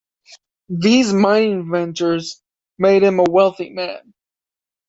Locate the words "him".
3.03-3.19